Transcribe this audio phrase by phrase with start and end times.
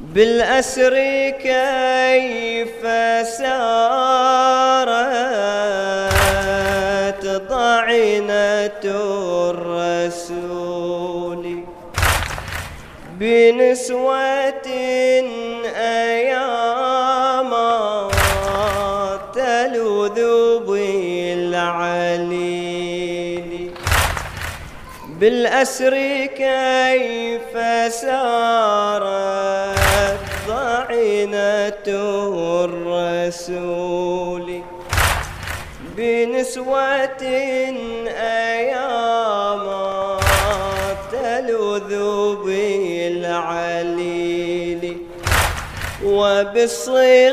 [0.00, 0.94] بالأسر
[1.30, 2.82] كيف
[3.26, 3.50] سارت
[7.50, 8.84] ضعنة
[9.50, 11.44] الرسول؟
[13.18, 14.39] بنسوة
[25.20, 25.94] بالأسر
[26.26, 27.52] كيف
[27.94, 29.10] سارت
[30.48, 31.88] ضعنة
[32.64, 34.62] الرسول
[35.96, 37.22] بنسوة
[38.20, 39.66] أيام
[41.12, 41.92] تلذ
[42.44, 43.90] بالعليل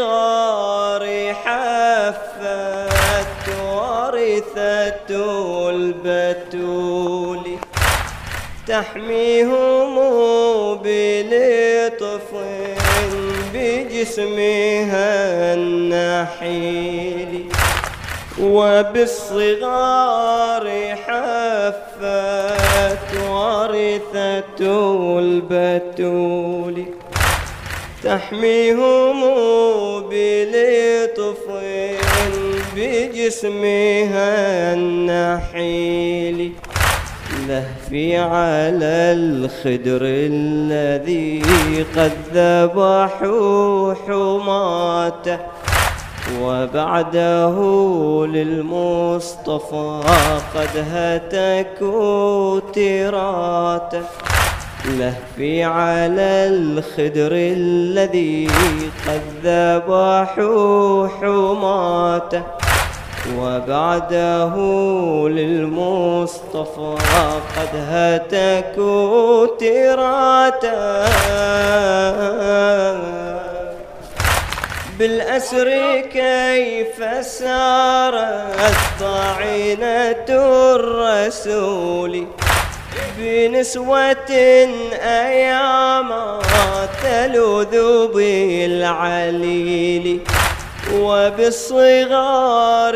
[0.00, 2.60] وبالصغار حفت
[3.64, 5.10] ورثة
[5.70, 7.39] البتول
[8.70, 9.94] تحميهم
[10.84, 12.30] بلطف
[13.54, 15.14] بجسمها
[15.54, 17.44] النحيل
[18.42, 19.66] وبالصغار
[20.96, 22.00] حفت
[23.30, 24.60] ورثة
[25.18, 26.84] البتول
[28.04, 29.20] تحميهم
[30.10, 31.44] بلطف
[32.76, 34.30] بجسمها
[34.74, 36.52] النحيل
[37.90, 41.42] لهفي على الخدر الذي
[41.96, 45.38] قد ذبحوا حماته
[46.42, 47.56] وبعده
[48.26, 50.00] للمصطفى
[50.54, 54.02] قد هتكوا تراته
[54.86, 58.48] لهفي على الخدر الذي
[59.06, 62.42] قد ذبحوا حماته
[63.38, 64.54] وبعده
[65.28, 66.96] للمصطفى
[67.56, 71.06] قد هتكوا تراتا.
[74.98, 75.68] بالأسر
[76.00, 80.28] كيف سارت طاعنة
[80.76, 82.26] الرسول
[83.18, 84.30] بنسوة
[85.02, 86.10] أيام
[87.02, 87.74] تلوذ
[88.14, 90.20] بالعليل
[90.94, 92.89] وبالصغار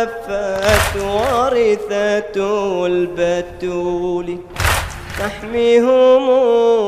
[0.00, 2.36] حفت ورثة
[2.86, 4.38] البتول.
[5.18, 6.26] تحميهم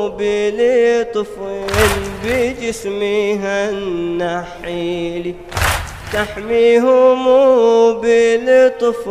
[0.08, 1.28] بلطف
[2.24, 5.34] بجسمها النحيل.
[6.12, 7.24] تحميهم
[8.00, 9.08] بلطف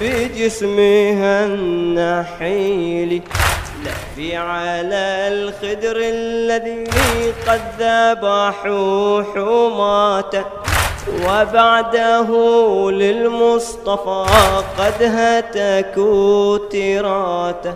[0.00, 3.22] بجسمها النحيل.
[3.84, 6.84] لهفي على الخدر الذي
[7.46, 10.67] قد ذبحوا حماته
[11.24, 12.28] وبعده
[12.90, 14.24] للمصطفى
[14.78, 17.74] قد هتكوا تراته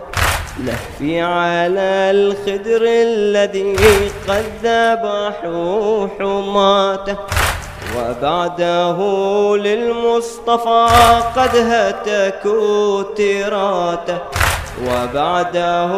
[0.59, 3.75] لهفي على الخدر الذي
[4.27, 7.15] قد ذبحوا حماته
[7.97, 8.97] وبعده
[9.57, 10.87] للمصطفى
[11.35, 14.17] قد هتكوا تراته
[14.87, 15.91] وبعده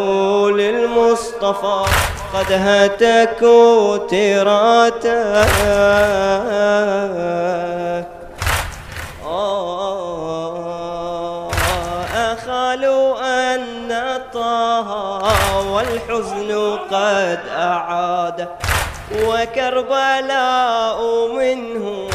[0.50, 1.84] للمصطفى
[2.34, 5.46] قد هتكوا تراته
[16.16, 18.48] والحزن قد أعاد
[19.24, 22.08] وكربلاء منه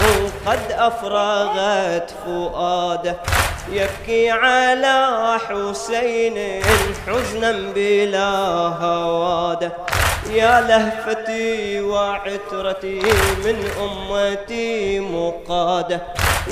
[0.47, 3.17] قد أفرغت فؤاده
[3.73, 6.63] يبكي على حسين
[7.07, 8.31] حزنا بلا
[8.81, 9.73] هواده
[10.31, 13.01] يا لهفتي وعترتي
[13.45, 16.01] من أمتي مقادة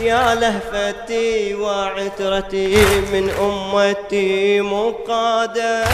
[0.02, 2.76] يا لهفتي وعترتي
[3.12, 5.84] من أمتي مقادة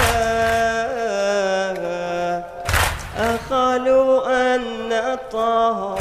[5.34, 5.96] طه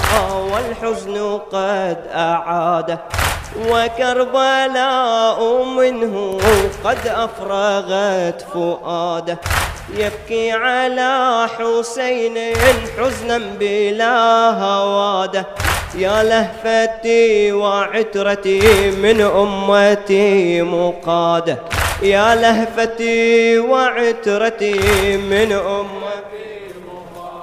[0.52, 3.00] والحزن قد أعاده
[3.70, 6.40] وكربلاء منه
[6.84, 9.38] قد أفرغت فؤاده.
[9.98, 12.38] يبكي على حسين
[12.98, 15.46] حزنا بلا هواده
[15.96, 21.58] يا لهفتي وعترتي من أمتي مقادة
[22.02, 26.33] يا لهفتي وعترتي من أمتي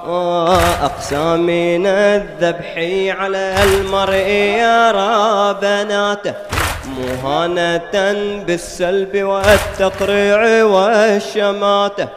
[0.05, 2.73] أقسى من الذبح
[3.19, 4.27] على المرء
[4.57, 6.33] يرى بناته
[6.97, 8.13] مهانة
[8.47, 12.07] بالسلب والتقريع والشماتة.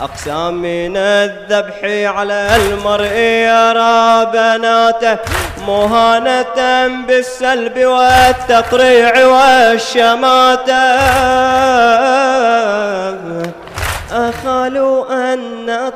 [0.00, 1.78] أقسى من الذبح
[2.16, 3.16] على المرء
[3.48, 5.18] يرى بناته
[5.66, 11.00] مهانة بالسلب والتقريع والشماتة.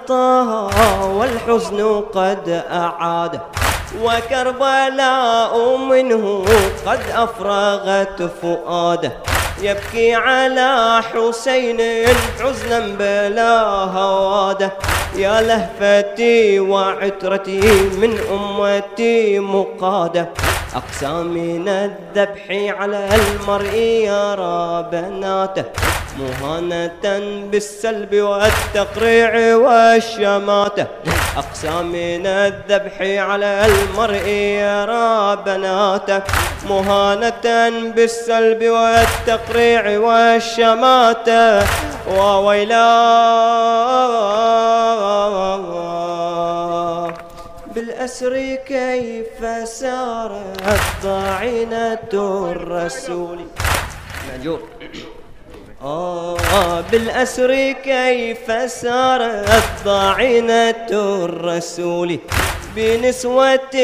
[0.06, 0.70] طه
[1.06, 3.40] والحزن قد أعاد
[4.02, 6.44] وكربلاء منه
[6.86, 9.12] قد أفرغت فؤاده
[9.62, 11.80] يبكي على حسين
[12.40, 14.72] حزنا بلا هواده
[15.16, 17.60] يا لهفتي وعترتي
[18.00, 20.28] من أمتي مقادة
[20.74, 23.74] أقسى من الذبح على المرء
[24.10, 25.64] يرى بناته
[26.18, 27.18] مهانة
[27.50, 30.86] بالسلب والتقريع والشماتة
[31.36, 34.28] أقسى من الذبح على المرء
[34.62, 36.22] يرى بناته
[36.68, 41.66] مهانة بالسلب والتقريع والشماتة
[42.18, 42.84] وويلا
[47.74, 52.12] بالأسر كيف سارت ضاعنة
[52.52, 53.38] الرسول؟
[54.28, 54.60] مأجور.
[55.82, 62.18] آه بالأسر كيف سارت ضاعنة الرسول؟
[62.76, 63.74] بنسوة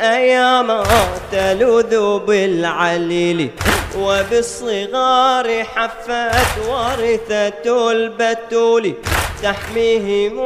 [0.00, 0.84] أياما
[1.32, 3.50] تلوذ بالعليل
[3.98, 8.94] وبالصغار حفت ورثة البتول.
[9.42, 10.38] تحميهم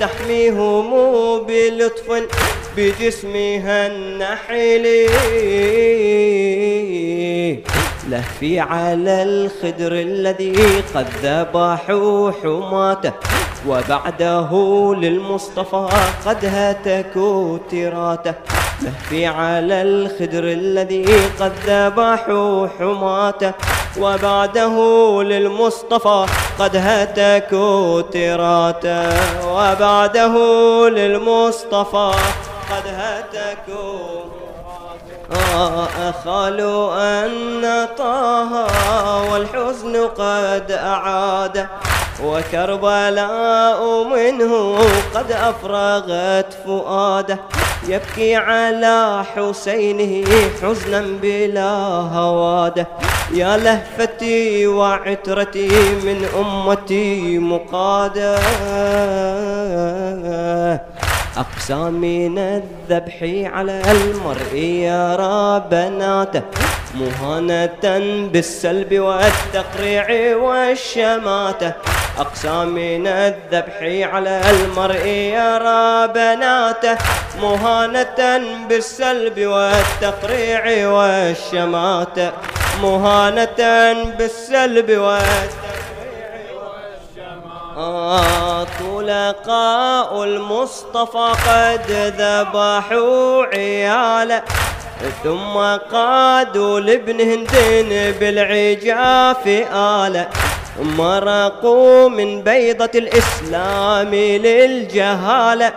[0.00, 0.90] تحميهم
[1.46, 2.22] بلطف
[2.76, 5.10] بجسمها النحيل
[8.08, 10.54] لهفي على الخدر الذي
[10.94, 13.12] قد ذبحوا حماته
[13.68, 14.50] وبعده
[14.98, 15.88] للمصطفى
[16.26, 18.34] قد هتكوا تراته.
[18.82, 21.06] لهفي على الخدر الذي
[21.40, 23.52] قد ذبحوا حماته
[24.00, 24.76] وبعده
[25.22, 26.26] للمصطفى
[26.58, 29.08] قد هتكوا تراته
[29.52, 30.34] وبعده
[30.88, 32.12] للمصطفى
[32.70, 34.24] قد هتكوا
[36.08, 36.94] أخالوا
[37.26, 38.66] أن طه
[39.32, 41.66] والحزن قد أعاد
[42.22, 44.78] وكربلاء منه
[45.14, 47.38] قد أفرغت فؤاده.
[47.88, 50.28] يبكي على حسينه
[50.62, 51.70] حزنا بلا
[52.16, 52.86] هواده
[53.34, 55.68] يا لهفتي وعترتي
[56.04, 58.38] من أمتي مقادة.
[61.36, 63.16] أقسى من الذبح
[63.54, 66.42] على المرء يرى بناته
[66.94, 67.98] مهانة
[68.32, 71.72] بالسلب والتقريع والشماتة.
[72.18, 76.98] أقسى من الذبح على المرء يرى بناته
[77.42, 82.32] مهانة بالسلب والتقريع والشماتة
[82.82, 85.74] مهانة بالسلب والتقريع
[88.80, 94.42] طلقاء المصطفى قد ذبحوا عياله
[95.24, 95.56] ثم
[95.92, 97.54] قادوا لابن هند
[98.20, 100.28] بالعجاف آله.
[100.80, 105.72] مرقوا من بيضة الإسلام للجهالة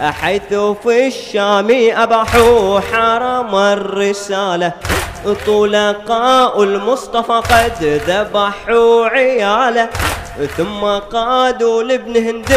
[0.00, 4.72] حيث في الشام أبحوا حرم الرسالة.
[5.46, 9.88] طلقاء المصطفى قد ذبحوا عياله
[10.56, 12.52] ثم قادوا لابن هند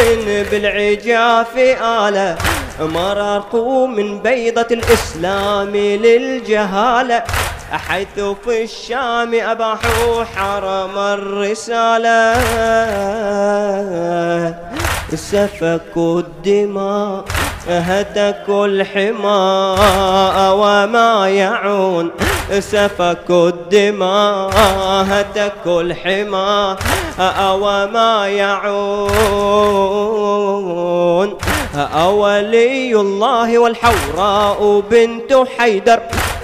[0.52, 2.38] بالعجاف آلة.
[2.80, 7.24] مرقوا من بيضة الإسلام للجهالة
[7.74, 12.34] حيث في الشام أباحوا حرم الرسالة.
[15.16, 17.24] سفكوا الدماء
[17.68, 22.12] هتكوا الحماء وما يعون.
[22.60, 24.52] سفكوا الدماء
[25.10, 26.78] هتكوا الحماء
[27.62, 29.74] وما يعون.
[31.76, 36.00] أولي الله والحوراء بنت حيدر.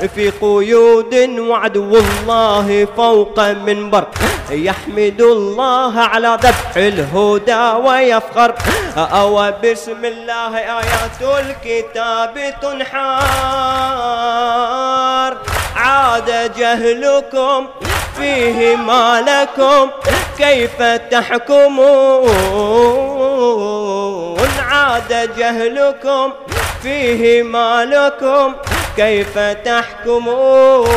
[0.05, 4.03] في قيود وعدو الله فوق منبر.
[4.51, 8.53] يحمد الله على ذبح الهدى ويفخر.
[8.97, 13.09] أو بسم الله آيات الكتاب تنحار.
[15.75, 17.67] عاد جهلكم
[18.17, 19.89] فيه ما لكم
[20.37, 22.29] كيف تحكمون؟
[24.69, 26.33] عاد جهلكم
[26.83, 28.53] فيه ما لكم
[28.99, 30.87] كيف تحكمون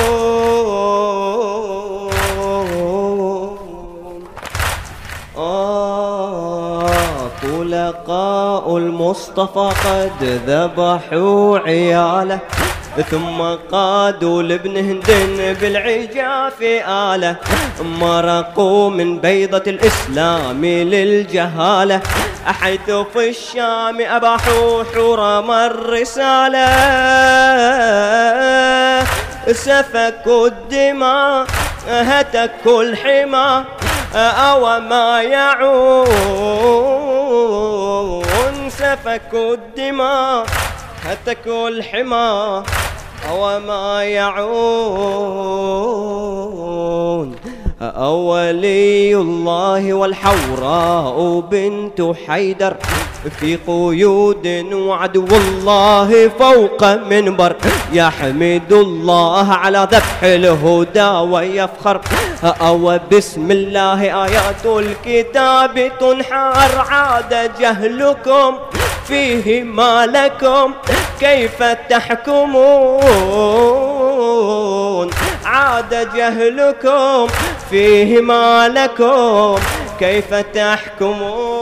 [5.36, 12.40] آه طلقاء المصطفى قد ذبحوا عياله.
[13.00, 15.10] ثم قادوا لابن هند
[15.60, 17.36] بالعجاف آلة
[17.80, 22.00] مرقوا من بيضة الإسلام للجهالة.
[22.46, 26.68] حيث في الشام أباحوا حرم الرسالة.
[29.52, 31.46] سفكوا الدماء
[31.88, 33.64] هتكوا الحمى
[34.14, 36.08] أو ما يعود
[38.68, 40.46] سفكوا الدماء
[41.04, 42.62] هتكوا الحمى.
[43.30, 44.62] وما يعون
[47.82, 52.76] أولي الله والحوراء بنت حيدر
[53.40, 57.56] في قيود وعدو الله فوق منبر
[57.92, 62.00] يحمد الله على ذبح الهدى ويفخر
[62.44, 68.54] أو بسم الله آيات الكتاب تنحر عاد جهلكم
[69.08, 70.74] فيه ما لكم
[71.20, 72.52] كيف تحكمون؟
[75.44, 77.26] عاد جهلكم
[77.70, 79.58] فيه ما لكم
[79.98, 81.61] كيف تحكمون؟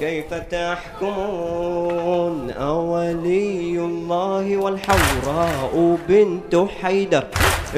[0.00, 7.24] كيف تحكمون أولي الله والحوراء بنت حيدر.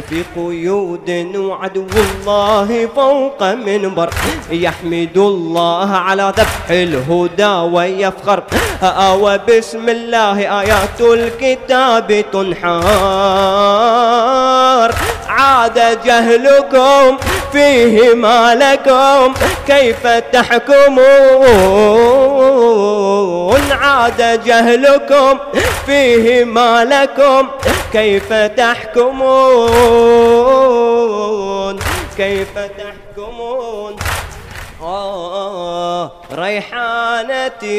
[0.09, 4.11] في قيود وعدو الله فوق منبر.
[4.51, 8.43] يحمد الله على ذبح الهدى ويفخر.
[8.83, 12.79] أو بسم الله آيات الكتاب تنحار.
[15.29, 17.19] عاد جهلكم
[17.53, 19.35] فيه ما لكم
[19.67, 20.99] كيف تحكمون؟
[23.73, 25.39] عاد جهلكم
[25.87, 27.49] فيه ما لكم
[27.93, 29.39] كيف تحكمون؟
[32.17, 33.97] كيف تحكمون؟
[34.83, 36.18] آه.
[36.33, 37.79] ريحانتي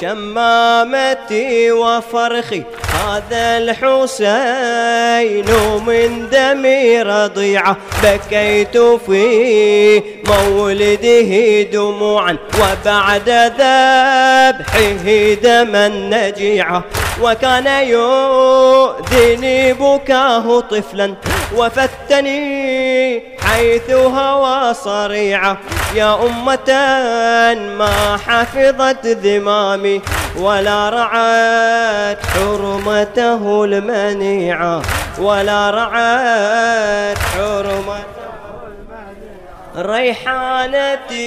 [0.00, 2.62] شمامتي وفرخي.
[3.06, 5.46] هذا الحسين
[5.86, 7.76] من دمي رضيعة.
[8.02, 15.06] بكيت في مولده دموعا وبعد ذبحه
[15.42, 16.84] دما نجيعة.
[17.22, 21.14] وكان يؤذني بكاه طفلا
[21.56, 25.56] وفتني حيث هوى صريعة
[25.94, 26.72] يا أمة
[27.78, 30.02] ما حفظت ذمامي
[30.36, 34.82] ولا رعت حرمته المنيعة
[35.18, 38.20] ولا رعت حرمته
[41.10, 41.24] ريحانتي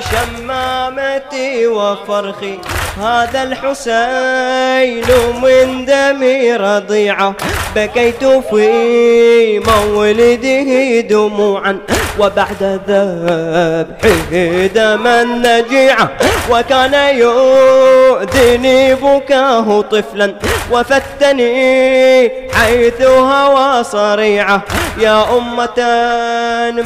[0.00, 2.58] شمامتي وفرخي
[3.02, 5.04] هذا الحسين
[5.42, 7.34] من دمي رضيعة.
[7.76, 11.78] بكيت في مولده دموعا
[12.18, 16.10] وبعد ذبحه دما نجيعة
[16.50, 20.34] وكان يؤذني بكاه طفلا
[20.70, 24.62] وفتني حيث هوى صريعة.
[24.98, 25.80] يا أمة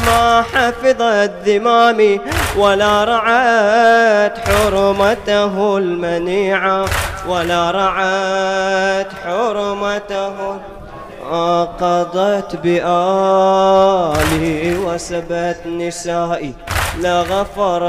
[0.06, 2.20] ما حفظت ذمامي
[2.56, 6.84] ولا رعت حرمته المنيعة
[7.28, 10.58] ولا رعت حرمته
[11.80, 13.98] قضت بآلي
[14.78, 16.54] وسبت نسائي
[16.98, 17.82] لغفر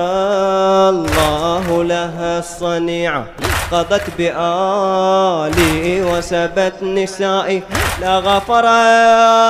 [0.90, 3.26] الله لها الصنيعة
[3.72, 7.64] قضت بآلي وسبت نسائي
[8.02, 8.66] لغفر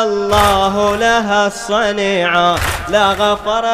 [0.04, 2.56] الله لها الصنيعة
[2.90, 3.66] لغفر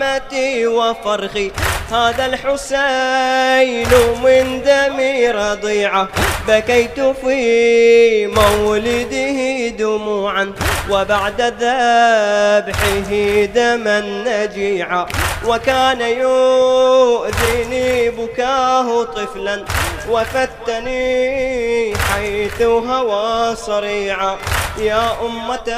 [0.00, 1.50] شمامتي وفرخي.
[1.92, 3.88] هذا الحسين
[4.24, 6.08] من دمي رضيعة.
[6.48, 10.52] بكيت في مولده دموعا
[10.90, 13.10] وبعد ذبحه
[13.44, 15.06] دما نجيعا.
[15.46, 19.64] وكان يؤذيني بكاه طفلا
[20.10, 24.36] وفتني حيث هوى صريعا.
[24.78, 25.70] يا أمة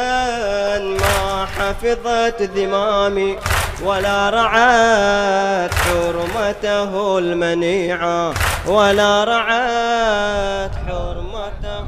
[1.01, 3.39] ما حفظت ذمامي.
[3.85, 8.35] ولا رعت حرمته المنيعة
[8.67, 11.85] ولا رعت حرمته.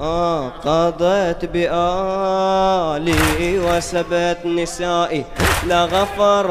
[0.00, 3.24] آه قضت بآلي
[3.58, 5.24] وسبت نسائي.
[5.66, 6.46] لغفر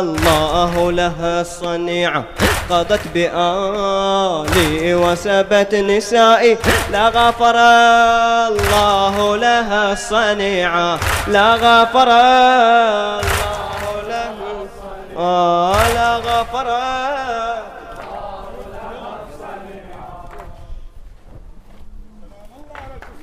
[0.00, 2.24] الله لها الصنيعة
[2.70, 6.58] قضت بآلي وسبت نسائي.
[6.92, 7.56] لغفر
[8.48, 13.35] الله لها الصنيعة لغفر الله
[15.16, 16.66] آه لغفر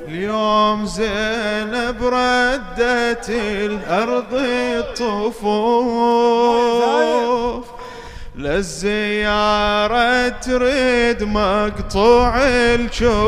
[0.07, 4.33] اليوم زينب ردت الأرض
[4.73, 6.03] الطفوف.
[8.35, 13.23] للزيارة تريد مقطوع الشفوف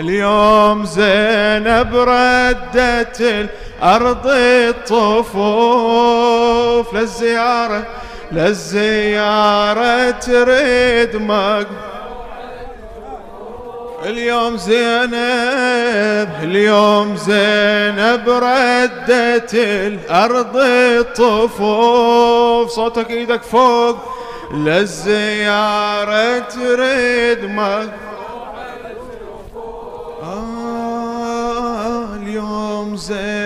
[0.00, 3.71] اليوم زينب ردت الأرض
[4.26, 5.44] الطفوف
[6.94, 7.86] للزيارة
[8.32, 11.66] للزيارة تريد مقطوع
[14.04, 22.70] اليوم زينب اليوم زينب ردت الأرض الطفوف.
[22.70, 23.96] صوتك إيدك فوق.
[24.54, 27.88] للزيارة تريد ما
[30.22, 33.41] آه اليوم زينب